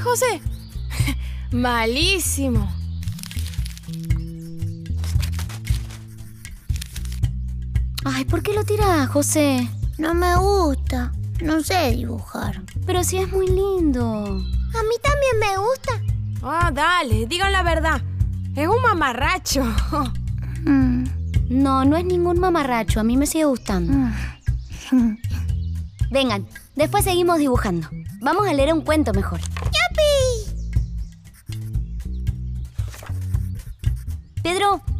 [0.00, 0.40] Ver, José.
[1.52, 2.68] Malísimo.
[8.04, 9.68] Ay, ¿por qué lo tirás, José?
[9.98, 11.12] No me gusta.
[11.42, 12.62] No sé dibujar.
[12.86, 14.24] Pero sí es muy lindo.
[14.24, 15.92] A mí también me gusta.
[16.42, 18.00] Ah, dale, digan la verdad.
[18.56, 19.64] Es un mamarracho.
[20.64, 21.04] Mm.
[21.50, 23.00] No, no es ningún mamarracho.
[23.00, 23.92] A mí me sigue gustando.
[24.92, 25.16] Mm.
[26.10, 27.88] Vengan, después seguimos dibujando.
[28.20, 29.40] Vamos a leer un cuento mejor.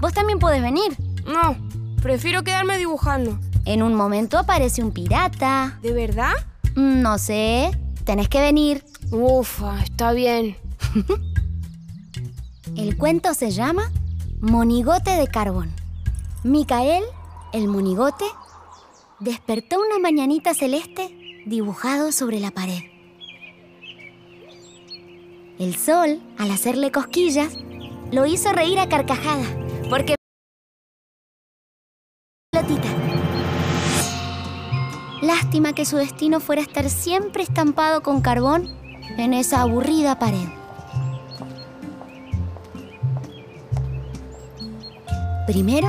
[0.00, 0.96] Vos también podés venir.
[1.26, 1.56] No,
[2.02, 3.38] prefiero quedarme dibujando.
[3.64, 5.78] En un momento aparece un pirata.
[5.82, 6.32] ¿De verdad?
[6.76, 7.70] Mm, No sé,
[8.04, 8.84] tenés que venir.
[9.10, 10.56] Ufa, está bien.
[12.76, 13.90] El cuento se llama
[14.40, 15.70] Monigote de Carbón.
[16.44, 17.02] Micael,
[17.52, 18.24] el monigote,
[19.18, 22.78] despertó una mañanita celeste dibujado sobre la pared.
[25.58, 27.52] El sol, al hacerle cosquillas,
[28.12, 29.48] lo hizo reír a carcajadas,
[29.88, 30.14] porque...
[35.22, 38.68] Lástima que su destino fuera estar siempre estampado con carbón
[39.18, 40.48] en esa aburrida pared.
[45.46, 45.88] Primero,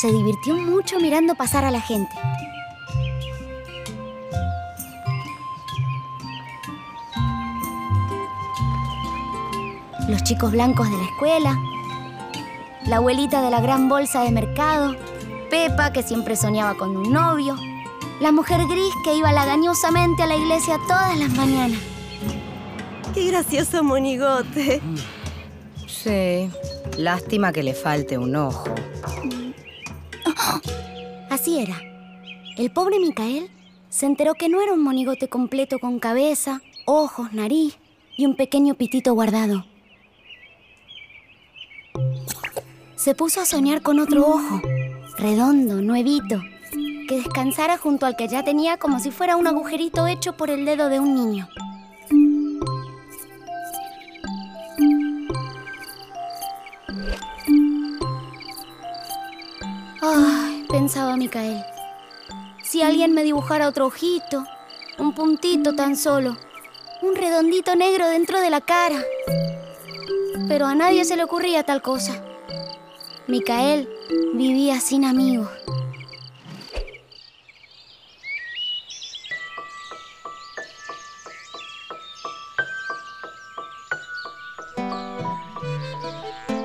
[0.00, 2.14] se divirtió mucho mirando pasar a la gente.
[10.08, 11.56] Los chicos blancos de la escuela,
[12.86, 14.96] la abuelita de la gran bolsa de mercado,
[15.50, 17.56] Pepa que siempre soñaba con un novio,
[18.18, 21.78] la mujer gris que iba lagañosamente a la iglesia todas las mañanas.
[23.12, 24.80] Qué gracioso monigote.
[25.86, 26.50] Sí,
[26.96, 28.74] lástima que le falte un ojo.
[31.28, 31.78] Así era.
[32.56, 33.50] El pobre Micael
[33.90, 37.76] se enteró que no era un monigote completo con cabeza, ojos, nariz
[38.16, 39.66] y un pequeño pitito guardado.
[42.98, 44.60] Se puso a soñar con otro ojo,
[45.18, 46.42] redondo, nuevito,
[47.08, 50.64] que descansara junto al que ya tenía como si fuera un agujerito hecho por el
[50.64, 51.48] dedo de un niño.
[60.02, 61.62] Ay, pensaba Micael.
[62.64, 64.44] Si alguien me dibujara otro ojito,
[64.98, 66.36] un puntito tan solo,
[67.02, 69.00] un redondito negro dentro de la cara.
[70.48, 72.24] Pero a nadie se le ocurría tal cosa.
[73.28, 73.86] Micael
[74.32, 75.50] vivía sin amigos.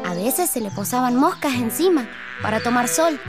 [0.05, 2.07] A veces se le posaban moscas encima
[2.41, 3.19] para tomar sol.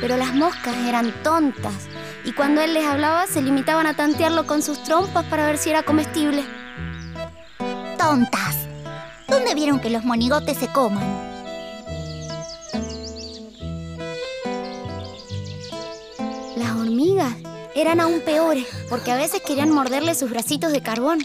[0.00, 1.88] Pero las moscas eran tontas
[2.24, 5.70] y cuando él les hablaba se limitaban a tantearlo con sus trompas para ver si
[5.70, 6.44] era comestible.
[7.98, 8.68] Tontas.
[9.26, 11.27] ¿Dónde vieron que los monigotes se coman?
[16.88, 17.34] Hormigas
[17.74, 21.18] eran aún peores porque a veces querían morderle sus bracitos de carbón.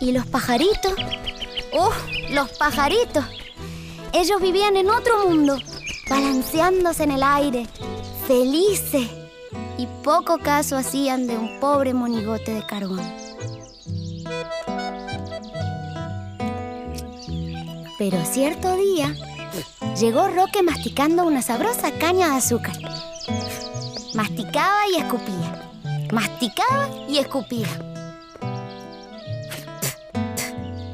[0.00, 0.94] ¿Y los pajaritos?
[1.72, 1.94] ¡Uf!
[2.30, 3.24] ¡Los pajaritos!
[4.12, 5.58] Ellos vivían en otro mundo,
[6.08, 7.66] balanceándose en el aire,
[8.26, 9.08] felices,
[9.78, 13.02] y poco caso hacían de un pobre monigote de carbón.
[17.98, 19.14] Pero cierto día
[19.98, 22.76] llegó Roque masticando una sabrosa caña de azúcar.
[24.14, 25.70] Masticaba y escupía.
[26.12, 27.68] Masticaba y escupía.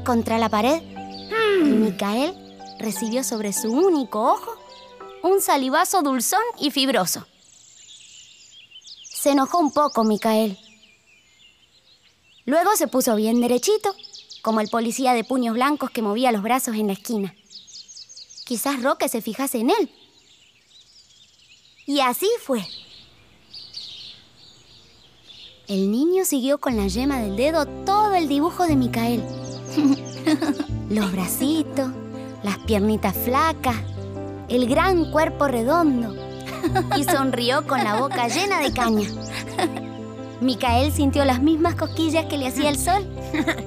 [0.05, 0.81] Contra la pared,
[1.63, 2.33] Micael
[2.79, 4.55] recibió sobre su único ojo
[5.21, 7.25] un salivazo dulzón y fibroso.
[9.03, 10.57] Se enojó un poco Micael.
[12.45, 13.93] Luego se puso bien derechito,
[14.41, 17.35] como el policía de puños blancos que movía los brazos en la esquina.
[18.49, 19.91] Quizás Roque se fijase en él.
[21.85, 22.65] Y así fue.
[25.67, 29.23] El niño siguió con la yema del dedo todo el dibujo de Micael.
[30.89, 31.91] Los bracitos,
[32.41, 33.77] las piernitas flacas,
[34.47, 36.15] el gran cuerpo redondo.
[36.97, 39.07] Y sonrió con la boca llena de caña.
[40.41, 43.07] Micael sintió las mismas cosquillas que le hacía el sol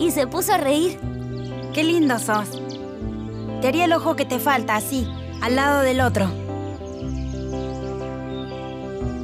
[0.01, 0.99] y se puso a reír.
[1.73, 2.62] Qué lindo sos.
[3.63, 5.07] Te haría el ojo que te falta, así,
[5.41, 6.29] al lado del otro.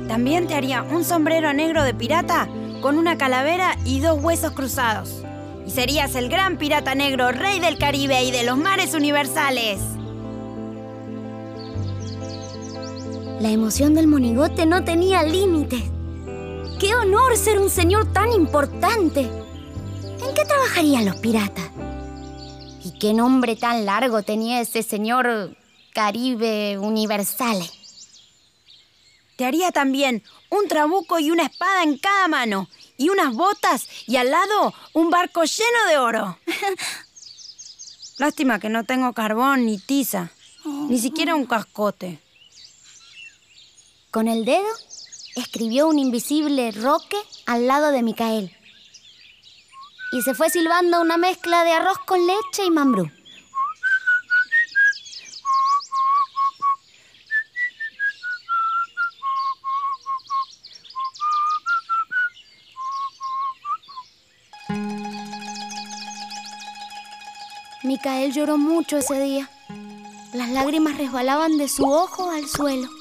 [0.06, 2.48] También te haría un sombrero negro de pirata
[2.80, 5.24] con una calavera y dos huesos cruzados.
[5.66, 9.80] Y serías el gran pirata negro, rey del Caribe y de los mares universales.
[13.40, 15.82] La emoción del monigote no tenía límites.
[16.78, 19.22] ¡Qué honor ser un señor tan importante!
[19.22, 21.77] ¿En qué trabajarían los piratas?
[22.98, 25.56] ¿Y qué nombre tan largo tenía ese señor
[25.94, 27.70] Caribe Universale?
[29.36, 34.16] Te haría también un trabuco y una espada en cada mano, y unas botas, y
[34.16, 36.38] al lado un barco lleno de oro.
[38.18, 40.32] Lástima que no tengo carbón ni tiza,
[40.64, 42.18] ni siquiera un cascote.
[44.10, 44.66] Con el dedo
[45.36, 48.57] escribió un invisible roque al lado de Micael.
[50.10, 53.10] Y se fue silbando una mezcla de arroz con leche y mambrú.
[67.82, 69.48] Micael lloró mucho ese día.
[70.34, 72.97] Las lágrimas resbalaban de su ojo al suelo.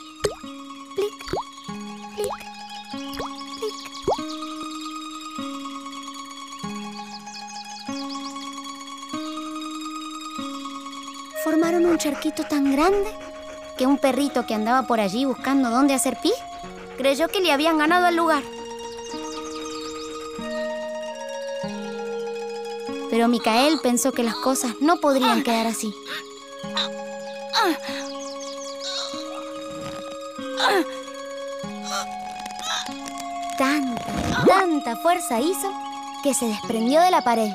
[11.43, 13.09] Formaron un charquito tan grande
[13.77, 16.33] que un perrito que andaba por allí buscando dónde hacer pis
[16.97, 18.43] creyó que le habían ganado el lugar.
[23.09, 25.93] Pero Micael pensó que las cosas no podrían quedar así.
[33.57, 35.71] Tanta, tanta fuerza hizo
[36.23, 37.51] que se desprendió de la pared.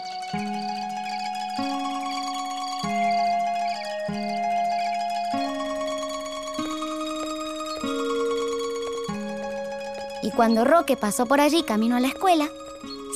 [10.34, 12.48] Cuando Roque pasó por allí camino a la escuela,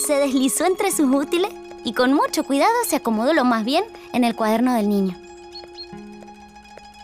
[0.07, 1.51] se deslizó entre sus útiles
[1.85, 5.17] y con mucho cuidado se acomodó lo más bien en el cuaderno del niño.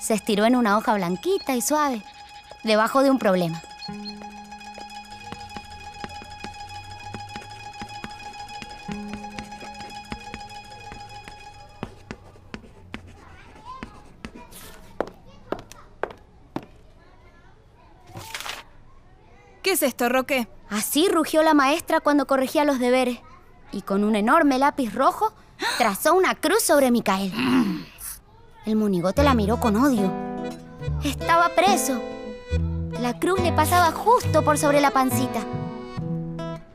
[0.00, 2.02] Se estiró en una hoja blanquita y suave,
[2.64, 3.62] debajo de un problema.
[19.82, 20.48] Es esto, Roque?
[20.70, 23.18] Así rugió la maestra cuando corregía los deberes
[23.72, 25.32] y con un enorme lápiz rojo
[25.78, 27.32] trazó una cruz sobre Micael.
[28.64, 30.10] El monigote la miró con odio.
[31.04, 32.00] Estaba preso.
[33.00, 35.40] La cruz le pasaba justo por sobre la pancita.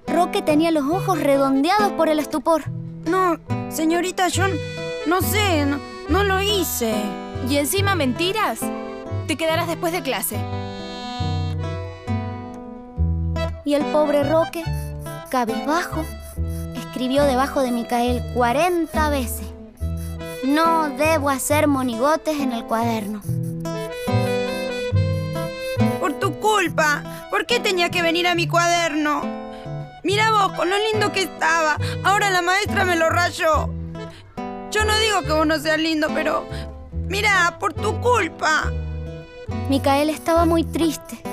[0.07, 2.69] Roque tenía los ojos redondeados por el estupor.
[3.06, 3.38] No,
[3.69, 4.59] señorita, yo n-
[5.06, 6.94] no sé, no, no lo hice.
[7.49, 8.59] Y encima mentiras.
[9.28, 10.37] Te quedarás después de clase.
[13.68, 14.64] Y el pobre Roque,
[15.30, 16.06] cabizbajo,
[16.74, 19.45] escribió debajo de Micael 40 veces.
[20.45, 23.21] No debo hacer monigotes en el cuaderno.
[26.00, 27.04] Por tu culpa.
[27.30, 29.24] ¿Por qué tenía que venir a mi cuaderno?
[30.02, 31.76] Mira vos, con lo lindo que estaba.
[32.06, 33.69] Ahora la maestra me lo rayó.
[34.71, 36.47] Yo no digo que vos no seas lindo, pero...
[37.09, 38.71] Mira, por tu culpa.
[39.68, 41.26] Micael estaba muy triste.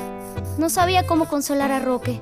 [0.58, 2.20] No sabía cómo consolar a Roque.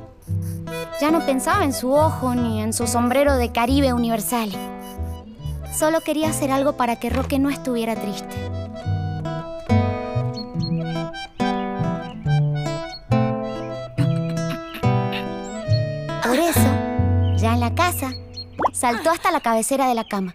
[1.01, 4.51] Ya no pensaba en su ojo ni en su sombrero de Caribe Universal.
[5.77, 8.35] Solo quería hacer algo para que Roque no estuviera triste.
[16.27, 18.13] Por eso, ya en la casa,
[18.73, 20.35] saltó hasta la cabecera de la cama.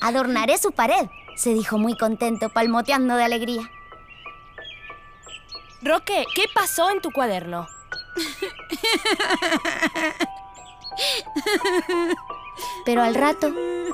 [0.00, 1.06] Adornaré su pared,
[1.36, 3.62] se dijo muy contento, palmoteando de alegría.
[5.84, 7.66] Roque, ¿qué pasó en tu cuaderno?
[12.86, 13.52] Pero al rato,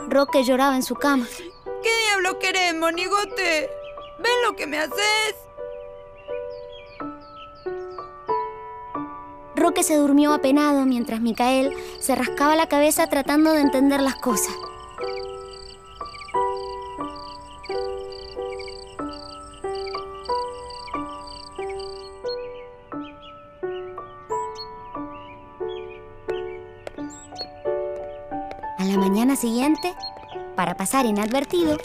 [0.09, 1.27] Roque lloraba en su cama.
[1.83, 3.69] ¿Qué diablo querés, monigote?
[4.21, 5.35] ¿Ves lo que me haces?
[9.57, 14.55] Roque se durmió apenado mientras Micael se rascaba la cabeza tratando de entender las cosas.
[29.37, 29.95] Siguiente,
[30.57, 31.79] para pasar inadvertido,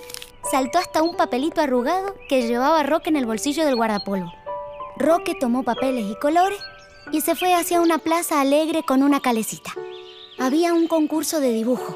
[0.51, 4.31] saltó hasta un papelito arrugado que llevaba Roque en el bolsillo del guardapolvo.
[4.97, 6.59] Roque tomó papeles y colores
[7.11, 9.73] y se fue hacia una plaza alegre con una calecita.
[10.37, 11.95] Había un concurso de dibujo,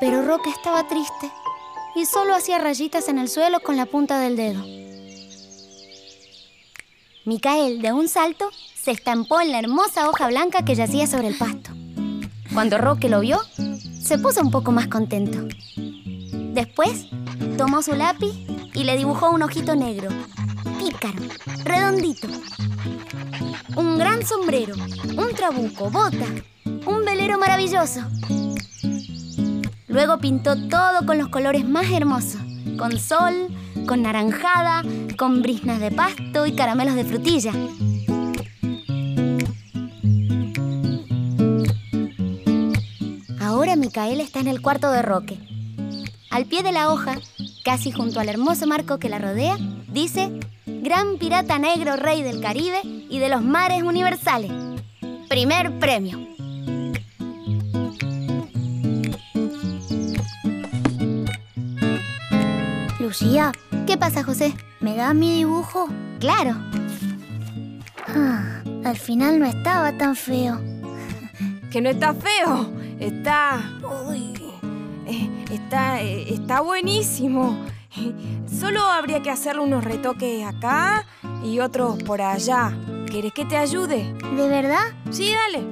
[0.00, 1.30] pero Roque estaba triste
[1.94, 4.62] y solo hacía rayitas en el suelo con la punta del dedo.
[7.24, 11.36] Micael, de un salto, se estampó en la hermosa hoja blanca que yacía sobre el
[11.36, 11.70] pasto.
[12.54, 13.38] Cuando Roque lo vio,
[14.08, 15.54] se puso un poco más contento.
[16.54, 17.08] Después,
[17.58, 18.32] tomó su lápiz
[18.72, 20.08] y le dibujó un ojito negro,
[20.78, 21.18] pícaro,
[21.62, 22.26] redondito.
[23.76, 24.74] Un gran sombrero,
[25.14, 26.24] un trabuco, bota,
[26.86, 28.00] un velero maravilloso.
[29.88, 32.40] Luego pintó todo con los colores más hermosos.
[32.78, 33.48] Con sol,
[33.86, 34.84] con naranjada,
[35.18, 37.52] con brisnas de pasto y caramelos de frutilla.
[43.98, 45.40] Micaela está en el cuarto de Roque.
[46.30, 47.16] Al pie de la hoja,
[47.64, 50.30] casi junto al hermoso marco que la rodea, dice
[50.66, 54.52] Gran pirata negro rey del Caribe y de los mares universales.
[55.28, 56.16] Primer premio.
[63.00, 63.50] Lucía,
[63.84, 64.54] ¿Qué pasa, José?
[64.78, 65.88] ¿me da mi dibujo?
[66.20, 66.54] Claro.
[68.06, 70.60] Ah, al final no estaba tan feo.
[71.72, 72.78] Que no está feo.
[73.00, 73.60] Está.
[74.08, 74.34] Uy.
[75.06, 77.58] eh, Está, eh, está buenísimo.
[78.60, 81.04] Solo habría que hacerle unos retoques acá
[81.44, 82.72] y otros por allá.
[83.10, 84.12] ¿Querés que te ayude?
[84.36, 84.92] ¿De verdad?
[85.10, 85.66] Sí, dale.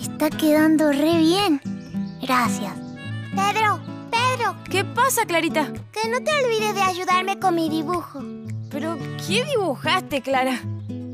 [0.00, 1.60] Está quedando re bien.
[2.20, 2.72] Gracias.
[3.34, 5.72] Pedro, Pedro, ¿Qué pasa, Clarita?
[5.92, 8.20] que no te olvides de ayudarme con mi dibujo.
[8.70, 10.60] ¿Pero qué dibujaste, Clara?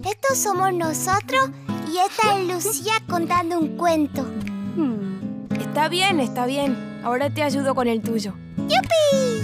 [0.05, 1.51] Estos somos nosotros
[1.89, 4.23] y esta es Lucía contando un cuento.
[4.23, 5.47] Hmm.
[5.59, 7.01] Está bien, está bien.
[7.03, 8.35] Ahora te ayudo con el tuyo.
[8.57, 9.38] ¡Yupi!